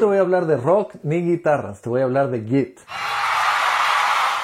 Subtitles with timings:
[0.00, 2.80] Te voy a hablar de rock ni guitarras, te voy a hablar de Git.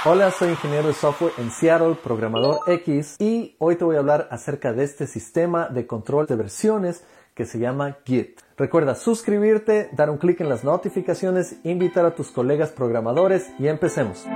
[0.04, 4.28] Hola, soy ingeniero de software en Seattle, programador X, y hoy te voy a hablar
[4.30, 8.38] acerca de este sistema de control de versiones que se llama Git.
[8.58, 14.26] Recuerda suscribirte, dar un clic en las notificaciones, invitar a tus colegas programadores y empecemos.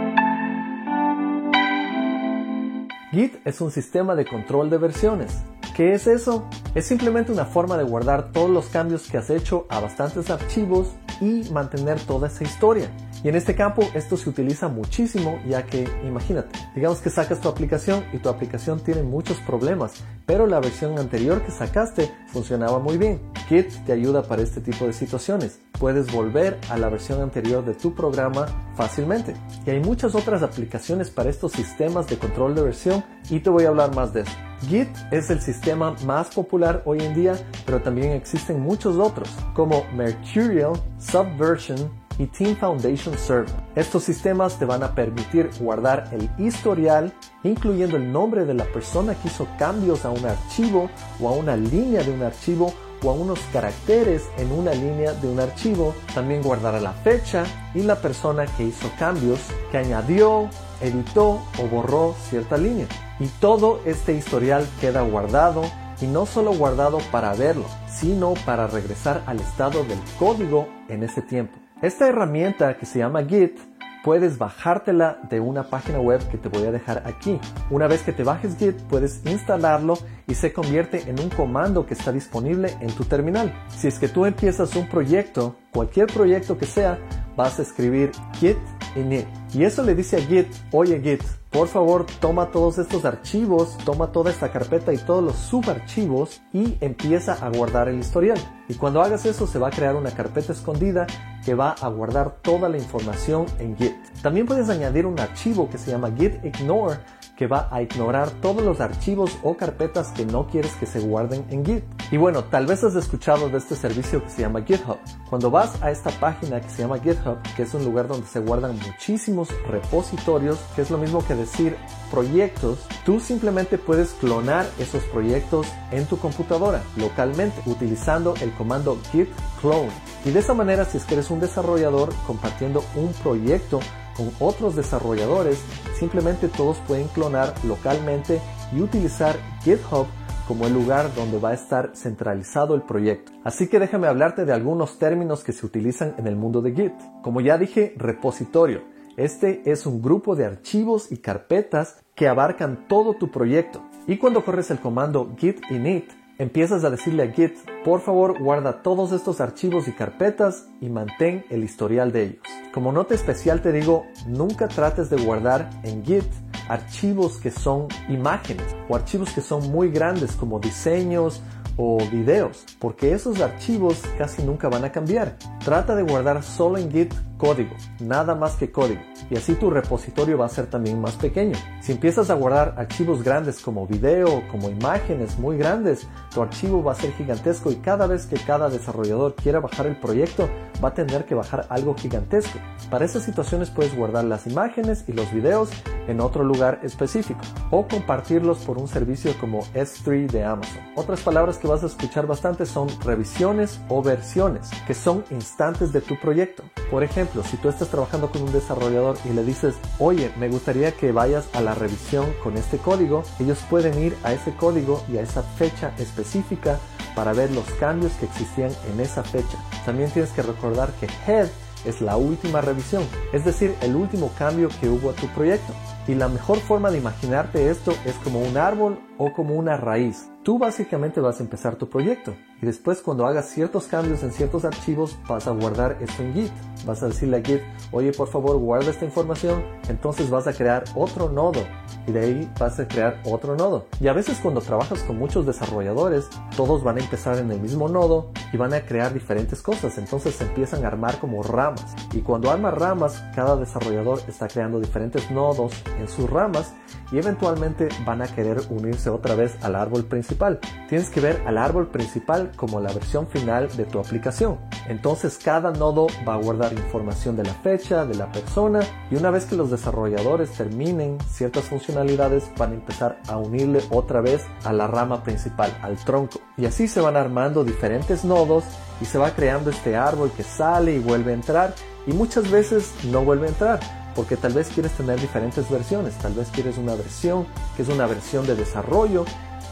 [3.10, 5.36] Git es un sistema de control de versiones.
[5.76, 6.48] ¿Qué es eso?
[6.74, 10.94] Es simplemente una forma de guardar todos los cambios que has hecho a bastantes archivos
[11.20, 12.90] y mantener toda esa historia.
[13.22, 17.48] Y en este campo esto se utiliza muchísimo ya que imagínate, digamos que sacas tu
[17.48, 19.92] aplicación y tu aplicación tiene muchos problemas,
[20.26, 23.20] pero la versión anterior que sacaste funcionaba muy bien.
[23.48, 25.60] Git te ayuda para este tipo de situaciones.
[25.78, 29.34] Puedes volver a la versión anterior de tu programa fácilmente.
[29.66, 33.64] Y hay muchas otras aplicaciones para estos sistemas de control de versión y te voy
[33.64, 34.49] a hablar más de eso.
[34.68, 37.34] Git es el sistema más popular hoy en día,
[37.66, 43.54] pero también existen muchos otros, como Mercurial, Subversion, y Team Foundation Server.
[43.74, 49.14] Estos sistemas te van a permitir guardar el historial, incluyendo el nombre de la persona
[49.14, 53.12] que hizo cambios a un archivo o a una línea de un archivo o a
[53.12, 55.94] unos caracteres en una línea de un archivo.
[56.14, 60.48] También guardará la fecha y la persona que hizo cambios, que añadió,
[60.80, 62.86] editó o borró cierta línea.
[63.18, 65.62] Y todo este historial queda guardado
[66.00, 71.22] y no solo guardado para verlo, sino para regresar al estado del código en ese
[71.22, 71.58] tiempo.
[71.82, 73.58] Esta herramienta que se llama Git
[74.04, 77.38] puedes bajártela de una página web que te voy a dejar aquí.
[77.70, 81.94] Una vez que te bajes Git puedes instalarlo y se convierte en un comando que
[81.94, 83.52] está disponible en tu terminal.
[83.68, 86.98] Si es que tú empiezas un proyecto, cualquier proyecto que sea,
[87.36, 88.58] vas a escribir git
[88.96, 89.39] init.
[89.52, 94.12] Y eso le dice a Git, oye Git, por favor toma todos estos archivos, toma
[94.12, 98.38] toda esta carpeta y todos los subarchivos y empieza a guardar el historial.
[98.68, 101.06] Y cuando hagas eso se va a crear una carpeta escondida
[101.44, 103.96] que va a guardar toda la información en Git.
[104.22, 106.98] También puedes añadir un archivo que se llama git ignore
[107.40, 111.46] que va a ignorar todos los archivos o carpetas que no quieres que se guarden
[111.48, 111.84] en Git.
[112.10, 114.98] Y bueno, tal vez has escuchado de este servicio que se llama GitHub.
[115.30, 118.40] Cuando vas a esta página que se llama GitHub, que es un lugar donde se
[118.40, 121.78] guardan muchísimos repositorios, que es lo mismo que decir
[122.10, 129.30] proyectos, tú simplemente puedes clonar esos proyectos en tu computadora localmente utilizando el comando git
[129.62, 129.88] clone.
[130.26, 133.80] Y de esa manera, si es que eres un desarrollador compartiendo un proyecto
[134.20, 135.62] con otros desarrolladores,
[135.98, 138.40] simplemente todos pueden clonar localmente
[138.76, 140.06] y utilizar GitHub
[140.46, 143.32] como el lugar donde va a estar centralizado el proyecto.
[143.44, 146.92] Así que déjame hablarte de algunos términos que se utilizan en el mundo de Git.
[147.22, 148.82] Como ya dije, repositorio.
[149.16, 153.82] Este es un grupo de archivos y carpetas que abarcan todo tu proyecto.
[154.06, 156.10] Y cuando corres el comando git init,
[156.40, 157.54] empiezas a decirle a Git,
[157.84, 162.42] por favor guarda todos estos archivos y carpetas y mantén el historial de ellos.
[162.72, 166.24] Como nota especial te digo, nunca trates de guardar en Git
[166.70, 171.42] archivos que son imágenes o archivos que son muy grandes como diseños
[171.76, 175.36] o videos, porque esos archivos casi nunca van a cambiar.
[175.62, 180.36] Trata de guardar solo en Git código, nada más que código, y así tu repositorio
[180.36, 181.56] va a ser también más pequeño.
[181.80, 186.92] Si empiezas a guardar archivos grandes como video, como imágenes muy grandes, tu archivo va
[186.92, 190.50] a ser gigantesco y cada vez que cada desarrollador quiera bajar el proyecto,
[190.84, 192.58] va a tener que bajar algo gigantesco.
[192.90, 195.70] Para esas situaciones puedes guardar las imágenes y los videos
[196.08, 197.40] en otro lugar específico
[197.70, 200.82] o compartirlos por un servicio como S3 de Amazon.
[200.96, 206.00] Otras palabras que vas a escuchar bastante son revisiones o versiones, que son instantes de
[206.00, 206.64] tu proyecto.
[206.90, 210.92] Por ejemplo, si tú estás trabajando con un desarrollador y le dices, oye, me gustaría
[210.92, 215.18] que vayas a la revisión con este código, ellos pueden ir a ese código y
[215.18, 216.78] a esa fecha específica
[217.14, 219.58] para ver los cambios que existían en esa fecha.
[219.84, 221.48] También tienes que recordar que head
[221.84, 225.72] es la última revisión, es decir, el último cambio que hubo a tu proyecto.
[226.06, 230.30] Y la mejor forma de imaginarte esto es como un árbol o como una raíz.
[230.42, 234.64] Tú básicamente vas a empezar tu proyecto y después cuando hagas ciertos cambios en ciertos
[234.64, 236.52] archivos vas a guardar esto en Git.
[236.86, 237.60] Vas a decirle a Git,
[237.92, 241.60] oye por favor guarda esta información, entonces vas a crear otro nodo
[242.06, 243.84] y de ahí vas a crear otro nodo.
[244.00, 247.90] Y a veces cuando trabajas con muchos desarrolladores, todos van a empezar en el mismo
[247.90, 251.94] nodo y van a crear diferentes cosas, entonces se empiezan a armar como ramas.
[252.14, 256.72] Y cuando arma ramas, cada desarrollador está creando diferentes nodos en sus ramas
[257.12, 260.60] y eventualmente van a querer unirse otra vez al árbol principal.
[260.88, 264.58] Tienes que ver al árbol principal como la versión final de tu aplicación.
[264.88, 268.80] Entonces cada nodo va a guardar información de la fecha, de la persona
[269.10, 274.20] y una vez que los desarrolladores terminen ciertas funcionalidades van a empezar a unirle otra
[274.20, 276.40] vez a la rama principal, al tronco.
[276.56, 278.64] Y así se van armando diferentes nodos
[279.00, 281.74] y se va creando este árbol que sale y vuelve a entrar
[282.06, 286.34] y muchas veces no vuelve a entrar porque tal vez quieres tener diferentes versiones, tal
[286.34, 287.46] vez quieres una versión
[287.76, 289.24] que es una versión de desarrollo,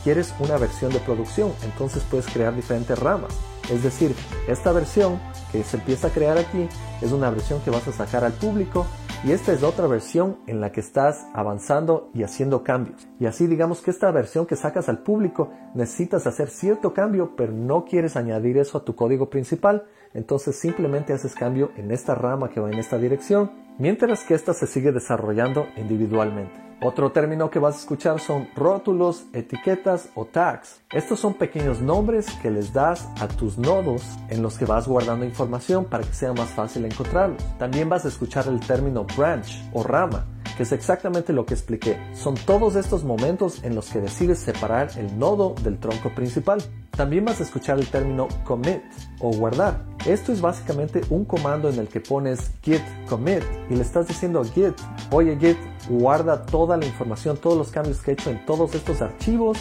[0.05, 3.32] quieres una versión de producción, entonces puedes crear diferentes ramas.
[3.70, 4.14] Es decir,
[4.46, 5.20] esta versión
[5.52, 6.69] que se empieza a crear aquí
[7.02, 8.87] es una versión que vas a sacar al público
[9.25, 13.09] y esta es otra versión en la que estás avanzando y haciendo cambios.
[13.19, 17.53] Y así digamos que esta versión que sacas al público necesitas hacer cierto cambio, pero
[17.53, 22.49] no quieres añadir eso a tu código principal, entonces simplemente haces cambio en esta rama
[22.49, 26.68] que va en esta dirección, mientras que esta se sigue desarrollando individualmente.
[26.80, 30.80] Otro término que vas a escuchar son rótulos, etiquetas o tags.
[30.92, 35.25] Estos son pequeños nombres que les das a tus nodos en los que vas guardando
[35.25, 37.42] información para que sea más fácil encontrarlos.
[37.58, 40.25] También vas a escuchar el término branch o rama
[40.56, 42.00] que es exactamente lo que expliqué.
[42.14, 46.60] Son todos estos momentos en los que decides separar el nodo del tronco principal.
[46.98, 48.82] También vas a escuchar el término commit
[49.20, 49.84] o guardar.
[50.04, 54.40] Esto es básicamente un comando en el que pones git commit y le estás diciendo
[54.40, 54.74] a git,
[55.12, 55.56] oye git,
[55.88, 59.58] guarda toda la información, todos los cambios que he hecho en todos estos archivos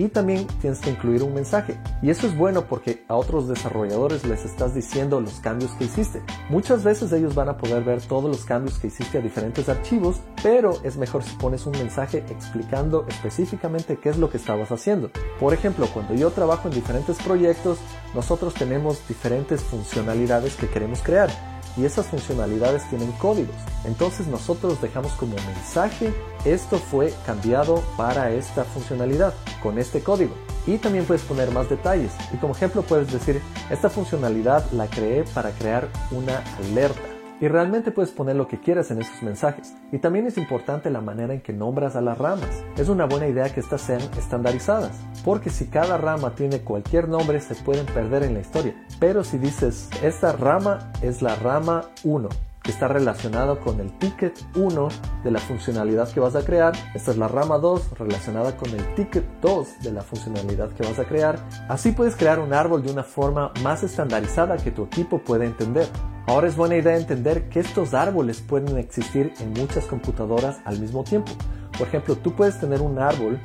[0.00, 1.78] y también tienes que incluir un mensaje.
[2.00, 6.22] Y eso es bueno porque a otros desarrolladores les estás diciendo los cambios que hiciste.
[6.48, 10.20] Muchas veces ellos van a poder ver todos los cambios que hiciste a diferentes archivos,
[10.42, 15.10] pero es mejor si pones un mensaje explicando específicamente qué es lo que estabas haciendo.
[15.38, 17.78] Por ejemplo, cuando yo trabajo en diferentes proyectos,
[18.14, 21.30] nosotros tenemos diferentes funcionalidades que queremos crear
[21.76, 23.54] y esas funcionalidades tienen códigos.
[23.84, 26.12] Entonces nosotros dejamos como mensaje
[26.44, 30.34] esto fue cambiado para esta funcionalidad con este código.
[30.66, 32.12] Y también puedes poner más detalles.
[32.32, 33.40] Y como ejemplo puedes decir,
[33.70, 37.09] esta funcionalidad la creé para crear una alerta
[37.40, 39.74] y realmente puedes poner lo que quieras en esos mensajes.
[39.92, 42.64] Y también es importante la manera en que nombras a las ramas.
[42.76, 47.40] Es una buena idea que estas sean estandarizadas, porque si cada rama tiene cualquier nombre
[47.40, 48.74] se pueden perder en la historia.
[48.98, 52.28] Pero si dices, esta rama es la rama 1,
[52.62, 54.88] que está relacionado con el ticket 1
[55.24, 56.74] de la funcionalidad que vas a crear.
[56.94, 60.98] Esta es la rama 2 relacionada con el ticket 2 de la funcionalidad que vas
[60.98, 61.38] a crear.
[61.68, 65.86] Así puedes crear un árbol de una forma más estandarizada que tu equipo pueda entender.
[66.26, 71.02] Ahora es buena idea entender que estos árboles pueden existir en muchas computadoras al mismo
[71.02, 71.32] tiempo.
[71.76, 73.40] Por ejemplo, tú puedes tener un árbol,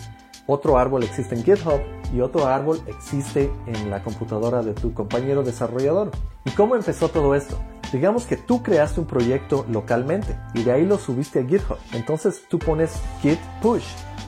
[0.46, 1.80] otro árbol existe en GitHub
[2.14, 6.12] y otro árbol existe en la computadora de tu compañero desarrollador.
[6.44, 7.58] ¿Y cómo empezó todo esto?
[7.92, 11.78] Digamos que tú creaste un proyecto localmente y de ahí lo subiste a GitHub.
[11.94, 13.86] Entonces tú pones git push,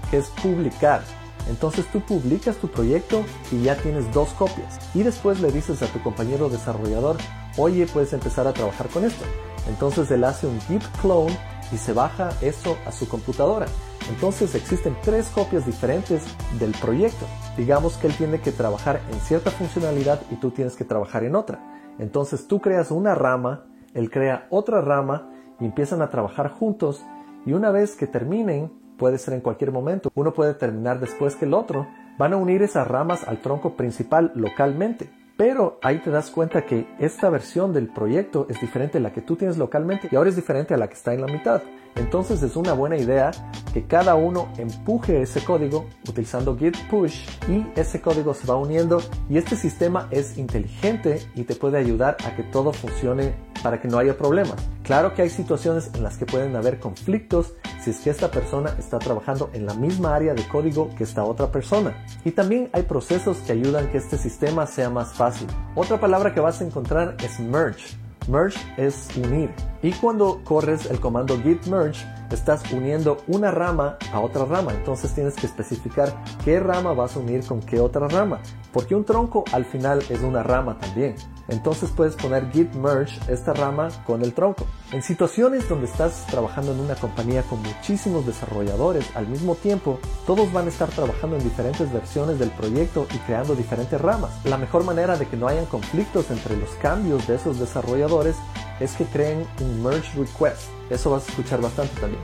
[0.09, 1.01] que es publicar.
[1.50, 4.80] Entonces tú publicas tu proyecto y ya tienes dos copias.
[4.94, 7.18] Y después le dices a tu compañero desarrollador,
[7.57, 9.24] oye, puedes empezar a trabajar con esto.
[9.68, 11.38] Entonces él hace un git clone
[11.71, 13.68] y se baja eso a su computadora.
[14.10, 16.24] Entonces existen tres copias diferentes
[16.60, 17.25] del proyecto.
[17.57, 21.36] Digamos que él tiene que trabajar en cierta funcionalidad y tú tienes que trabajar en
[21.36, 21.76] otra.
[21.99, 25.29] Entonces tú creas una rama, él crea otra rama
[25.59, 27.05] y empiezan a trabajar juntos
[27.45, 31.45] y una vez que terminen, puede ser en cualquier momento, uno puede terminar después que
[31.45, 35.09] el otro, van a unir esas ramas al tronco principal localmente.
[35.38, 39.21] Pero ahí te das cuenta que esta versión del proyecto es diferente a la que
[39.21, 41.62] tú tienes localmente y ahora es diferente a la que está en la mitad.
[41.98, 43.32] Entonces es una buena idea
[43.74, 49.01] que cada uno empuje ese código utilizando git push y ese código se va uniendo
[49.30, 53.88] y este sistema es inteligente y te puede ayudar a que todo funcione para que
[53.88, 54.56] no haya problemas.
[54.84, 58.75] Claro que hay situaciones en las que pueden haber conflictos si es que esta persona
[58.80, 62.06] está trabajando en la misma área de código que esta otra persona.
[62.24, 65.48] Y también hay procesos que ayudan que este sistema sea más fácil.
[65.75, 68.06] Otra palabra que vas a encontrar es merge.
[68.27, 69.50] Merge es unir.
[69.81, 74.74] Y cuando corres el comando git merge, estás uniendo una rama a otra rama.
[74.74, 78.39] Entonces tienes que especificar qué rama vas a unir con qué otra rama.
[78.77, 81.15] Porque un tronco al final es una rama también.
[81.48, 84.67] Entonces puedes poner git merge esta rama con el tronco.
[84.91, 90.53] En situaciones donde estás trabajando en una compañía con muchísimos desarrolladores al mismo tiempo, todos
[90.53, 94.29] van a estar trabajando en diferentes versiones del proyecto y creando diferentes ramas.
[94.46, 98.36] La mejor manera de que no hayan conflictos entre los cambios de esos desarrolladores
[98.79, 100.67] es que creen un merge request.
[100.91, 102.22] Eso vas a escuchar bastante también.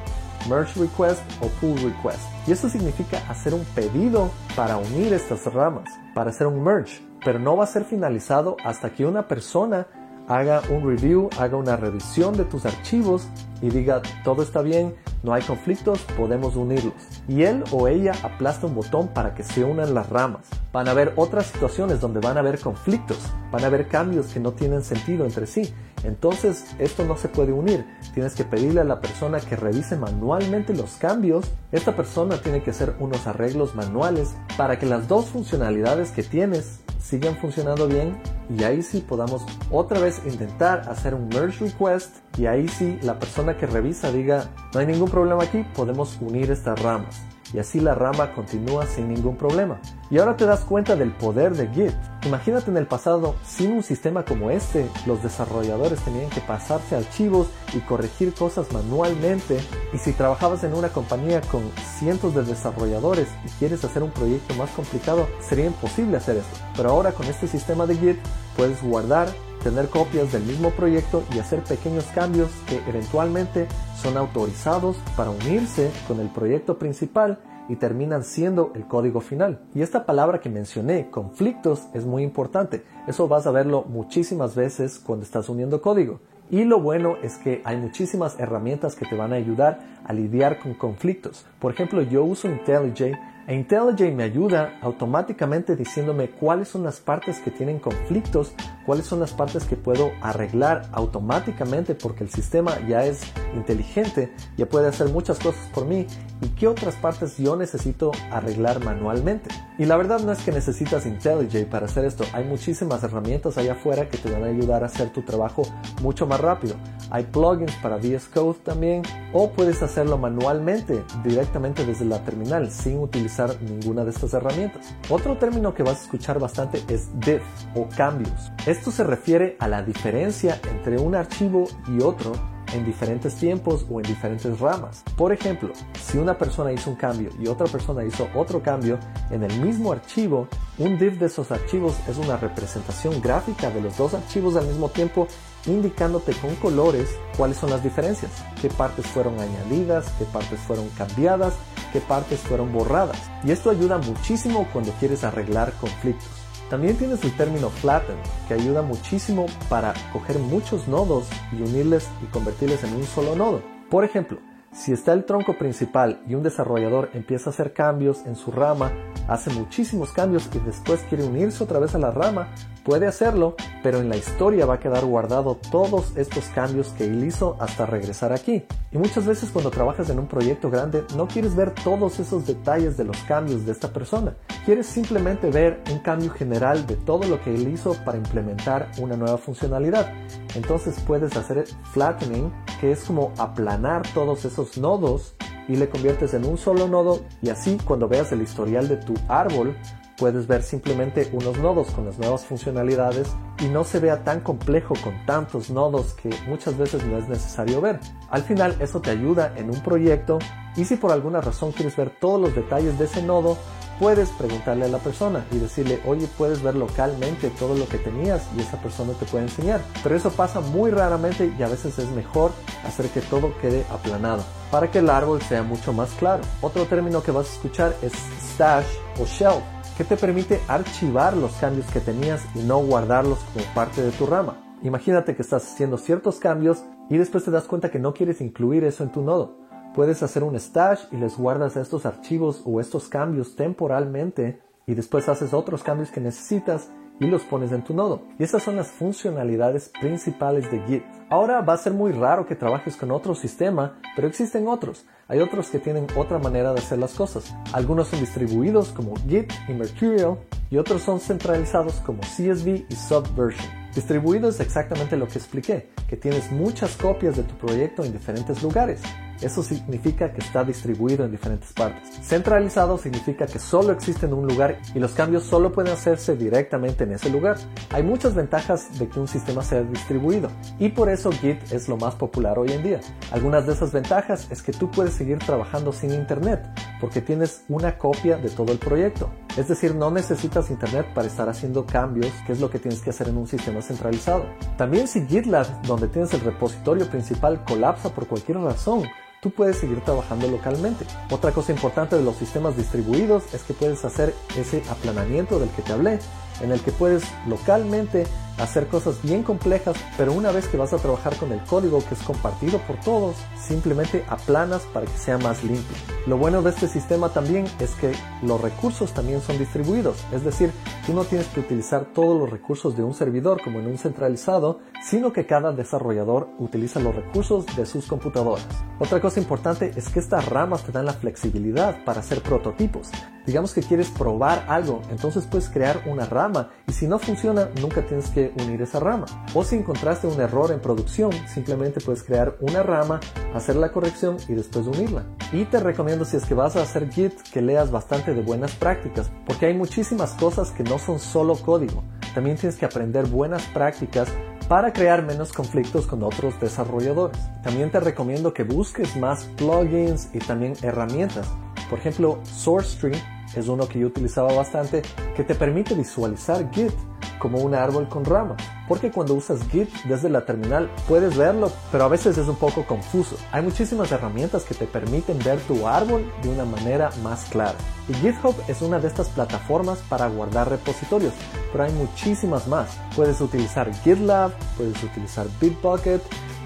[0.49, 2.21] Merge request o pull request.
[2.47, 7.01] Y eso significa hacer un pedido para unir estas ramas, para hacer un merge.
[7.23, 9.87] Pero no va a ser finalizado hasta que una persona
[10.27, 13.27] haga un review, haga una revisión de tus archivos
[13.61, 16.93] y diga todo está bien, no hay conflictos, podemos unirlos.
[17.29, 20.41] Y él o ella aplasta un botón para que se unan las ramas.
[20.73, 23.19] Van a haber otras situaciones donde van a haber conflictos,
[23.51, 25.73] van a haber cambios que no tienen sentido entre sí.
[26.03, 27.85] Entonces esto no se puede unir.
[28.13, 31.49] Tienes que pedirle a la persona que revise manualmente los cambios.
[31.71, 36.81] Esta persona tiene que hacer unos arreglos manuales para que las dos funcionalidades que tienes
[37.03, 38.17] sigan funcionando bien
[38.49, 43.19] y ahí sí podamos otra vez intentar hacer un merge request y ahí sí la
[43.19, 47.21] persona que revisa diga no hay ningún problema aquí, podemos unir estas ramas
[47.53, 49.79] y así la rama continúa sin ningún problema.
[50.09, 51.95] Y ahora te das cuenta del poder de Git.
[52.25, 57.47] Imagínate en el pasado, sin un sistema como este, los desarrolladores tenían que pasarse archivos
[57.73, 59.59] y corregir cosas manualmente.
[59.93, 61.63] Y si trabajabas en una compañía con
[61.97, 66.57] cientos de desarrolladores y quieres hacer un proyecto más complicado, sería imposible hacer esto.
[66.75, 68.17] Pero ahora con este sistema de Git
[68.55, 69.27] puedes guardar
[69.63, 73.67] tener copias del mismo proyecto y hacer pequeños cambios que eventualmente
[74.01, 77.39] son autorizados para unirse con el proyecto principal
[77.69, 79.61] y terminan siendo el código final.
[79.73, 82.83] Y esta palabra que mencioné, conflictos, es muy importante.
[83.07, 86.19] Eso vas a verlo muchísimas veces cuando estás uniendo código.
[86.51, 90.59] Y lo bueno es que hay muchísimas herramientas que te van a ayudar a lidiar
[90.59, 91.45] con conflictos.
[91.59, 97.39] Por ejemplo, yo uso IntelliJ e IntelliJ me ayuda automáticamente diciéndome cuáles son las partes
[97.39, 98.53] que tienen conflictos,
[98.85, 103.21] cuáles son las partes que puedo arreglar automáticamente porque el sistema ya es
[103.53, 106.07] inteligente, ya puede hacer muchas cosas por mí
[106.41, 109.49] y qué otras partes yo necesito arreglar manualmente.
[109.77, 113.73] Y la verdad no es que necesitas IntelliJ para hacer esto, hay muchísimas herramientas allá
[113.73, 115.63] afuera que te van a ayudar a hacer tu trabajo
[116.01, 116.75] mucho más rápido.
[117.09, 122.99] Hay plugins para VS Code también o puedes hacerlo manualmente directamente desde la terminal sin
[122.99, 124.93] utilizar ninguna de estas herramientas.
[125.09, 127.43] Otro término que vas a escuchar bastante es diff
[127.75, 128.51] o cambios.
[128.65, 132.33] Esto se refiere a la diferencia entre un archivo y otro
[132.73, 135.03] en diferentes tiempos o en diferentes ramas.
[135.15, 135.71] Por ejemplo,
[136.01, 138.99] si una persona hizo un cambio y otra persona hizo otro cambio
[139.29, 140.47] en el mismo archivo,
[140.77, 144.89] un div de esos archivos es una representación gráfica de los dos archivos al mismo
[144.89, 145.27] tiempo
[145.65, 151.53] indicándote con colores cuáles son las diferencias, qué partes fueron añadidas, qué partes fueron cambiadas,
[151.93, 153.17] qué partes fueron borradas.
[153.45, 156.27] Y esto ayuda muchísimo cuando quieres arreglar conflictos.
[156.69, 158.15] También tienes el término flatten,
[158.47, 163.61] que ayuda muchísimo para coger muchos nodos y unirles y convertirles en un solo nodo.
[163.91, 164.39] Por ejemplo,
[164.73, 168.91] si está el tronco principal y un desarrollador empieza a hacer cambios en su rama,
[169.27, 172.49] hace muchísimos cambios y después quiere unirse otra vez a la rama,
[172.83, 177.23] puede hacerlo, pero en la historia va a quedar guardado todos estos cambios que él
[177.23, 178.63] hizo hasta regresar aquí.
[178.91, 182.97] Y muchas veces cuando trabajas en un proyecto grande no quieres ver todos esos detalles
[182.97, 184.35] de los cambios de esta persona.
[184.65, 189.15] Quieres simplemente ver un cambio general de todo lo que él hizo para implementar una
[189.15, 190.11] nueva funcionalidad.
[190.55, 195.35] Entonces puedes hacer flattening, que es como aplanar todos esos nodos
[195.67, 199.13] y le conviertes en un solo nodo y así cuando veas el historial de tu
[199.27, 199.75] árbol
[200.17, 203.29] puedes ver simplemente unos nodos con las nuevas funcionalidades
[203.59, 207.81] y no se vea tan complejo con tantos nodos que muchas veces no es necesario
[207.81, 207.99] ver.
[208.29, 210.39] Al final eso te ayuda en un proyecto
[210.75, 213.57] y si por alguna razón quieres ver todos los detalles de ese nodo,
[213.99, 218.47] puedes preguntarle a la persona y decirle, oye, puedes ver localmente todo lo que tenías
[218.57, 219.81] y esa persona te puede enseñar.
[220.01, 222.51] Pero eso pasa muy raramente y a veces es mejor
[222.85, 226.43] hacer que todo quede aplanado para que el árbol sea mucho más claro.
[226.61, 228.13] Otro término que vas a escuchar es
[228.53, 228.85] stash
[229.19, 229.63] o shelf
[229.97, 234.25] que te permite archivar los cambios que tenías y no guardarlos como parte de tu
[234.25, 234.57] rama.
[234.81, 238.83] Imagínate que estás haciendo ciertos cambios y después te das cuenta que no quieres incluir
[238.83, 239.62] eso en tu nodo.
[239.93, 245.29] Puedes hacer un stash y les guardas estos archivos o estos cambios temporalmente y después
[245.29, 248.23] haces otros cambios que necesitas y los pones en tu nodo.
[248.39, 251.03] Y esas son las funcionalidades principales de Git.
[251.29, 255.05] Ahora va a ser muy raro que trabajes con otro sistema, pero existen otros.
[255.27, 257.53] Hay otros que tienen otra manera de hacer las cosas.
[257.71, 260.39] Algunos son distribuidos como Git y Mercurial
[260.71, 263.83] y otros son centralizados como CSV y Subversion.
[263.93, 268.63] Distribuido es exactamente lo que expliqué, que tienes muchas copias de tu proyecto en diferentes
[268.63, 269.03] lugares.
[269.43, 272.09] Eso significa que está distribuido en diferentes partes.
[272.21, 277.03] Centralizado significa que solo existe en un lugar y los cambios solo pueden hacerse directamente
[277.03, 277.57] en ese lugar.
[277.91, 281.97] Hay muchas ventajas de que un sistema sea distribuido y por eso Git es lo
[281.97, 282.99] más popular hoy en día.
[283.31, 286.65] Algunas de esas ventajas es que tú puedes seguir trabajando sin internet
[286.99, 289.29] porque tienes una copia de todo el proyecto.
[289.57, 293.09] Es decir, no necesitas internet para estar haciendo cambios, que es lo que tienes que
[293.11, 294.45] hacer en un sistema centralizado.
[294.77, 299.03] También si GitLab, donde tienes el repositorio principal, colapsa por cualquier razón,
[299.43, 301.05] tú puedes seguir trabajando localmente.
[301.29, 305.81] Otra cosa importante de los sistemas distribuidos es que puedes hacer ese aplanamiento del que
[305.81, 306.19] te hablé,
[306.61, 308.25] en el que puedes localmente
[308.57, 312.15] hacer cosas bien complejas, pero una vez que vas a trabajar con el código que
[312.15, 315.95] es compartido por todos, simplemente aplanas para que sea más limpio.
[316.27, 320.71] Lo bueno de este sistema también es que los recursos también son distribuidos, es decir,
[321.05, 324.79] tú no tienes que utilizar todos los recursos de un servidor como en un centralizado,
[325.03, 328.65] sino que cada desarrollador utiliza los recursos de sus computadoras.
[328.99, 333.09] Otra cosa importante es que estas ramas te dan la flexibilidad para hacer prototipos.
[333.45, 338.05] Digamos que quieres probar algo, entonces puedes crear una rama y si no funciona nunca
[338.05, 339.25] tienes que unir esa rama.
[339.53, 343.19] O si encontraste un error en producción, simplemente puedes crear una rama,
[343.53, 345.23] hacer la corrección y después unirla.
[345.51, 348.75] Y te recomiendo si es que vas a hacer Git que leas bastante de buenas
[348.75, 352.03] prácticas, porque hay muchísimas cosas que no son solo código.
[352.33, 354.27] También tienes que aprender buenas prácticas
[354.67, 357.37] para crear menos conflictos con otros desarrolladores.
[357.61, 361.47] También te recomiendo que busques más plugins y también herramientas.
[361.89, 363.21] Por ejemplo, SourceTree
[363.55, 365.03] es uno que yo utilizaba bastante
[365.35, 366.93] que te permite visualizar Git
[367.39, 368.57] como un árbol con ramas.
[368.87, 372.85] Porque cuando usas Git desde la terminal puedes verlo, pero a veces es un poco
[372.85, 373.37] confuso.
[373.51, 377.77] Hay muchísimas herramientas que te permiten ver tu árbol de una manera más clara.
[378.09, 381.33] Y GitHub es una de estas plataformas para guardar repositorios,
[381.71, 382.97] pero hay muchísimas más.
[383.15, 386.21] Puedes utilizar GitLab, puedes utilizar Bitbucket,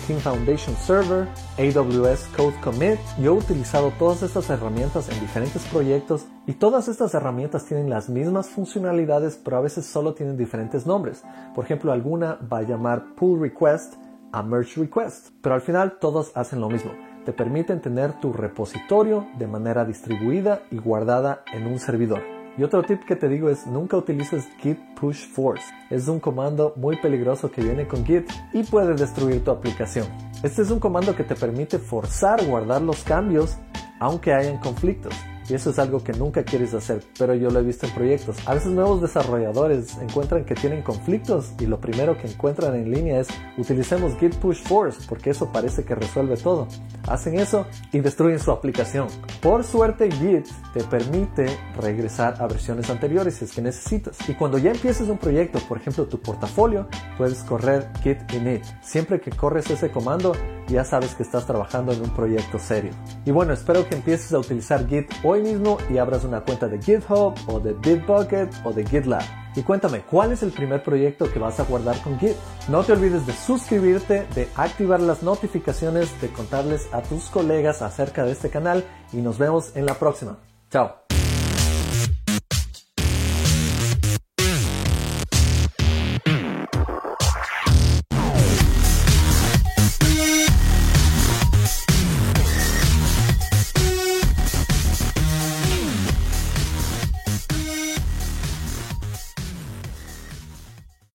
[0.07, 2.97] Team Foundation Server, AWS Code Commit.
[3.19, 8.07] Yo he utilizado todas estas herramientas en diferentes proyectos y todas estas herramientas tienen las
[8.07, 11.23] mismas funcionalidades pero a veces solo tienen diferentes nombres.
[11.53, 13.95] Por ejemplo, alguna va a llamar Pull Request
[14.31, 16.91] a Merge Request, pero al final todos hacen lo mismo.
[17.25, 22.36] Te permiten tener tu repositorio de manera distribuida y guardada en un servidor.
[22.57, 25.63] Y otro tip que te digo es nunca utilices git push force.
[25.91, 30.07] Es un comando muy peligroso que viene con git y puede destruir tu aplicación.
[30.41, 33.57] Este es un comando que te permite forzar guardar los cambios
[33.99, 35.13] aunque hayan conflictos.
[35.49, 38.35] Y eso es algo que nunca quieres hacer, pero yo lo he visto en proyectos.
[38.45, 43.19] A veces nuevos desarrolladores encuentran que tienen conflictos y lo primero que encuentran en línea
[43.19, 43.27] es
[43.57, 46.67] utilicemos git push force porque eso parece que resuelve todo.
[47.07, 49.07] Hacen eso y destruyen su aplicación.
[49.41, 51.47] Por suerte Git te permite
[51.79, 54.17] regresar a versiones anteriores si es que necesitas.
[54.27, 56.87] Y cuando ya empieces un proyecto, por ejemplo tu portafolio,
[57.17, 58.63] puedes correr git init.
[58.81, 60.33] Siempre que corres ese comando
[60.67, 62.91] ya sabes que estás trabajando en un proyecto serio.
[63.25, 65.09] Y bueno, espero que empieces a utilizar Git
[65.41, 69.23] mismo y abras una cuenta de GitHub o de Bitbucket o de GitLab.
[69.55, 72.35] Y cuéntame, ¿cuál es el primer proyecto que vas a guardar con Git?
[72.69, 78.23] No te olvides de suscribirte, de activar las notificaciones, de contarles a tus colegas acerca
[78.23, 80.37] de este canal y nos vemos en la próxima.
[80.69, 81.06] Chao.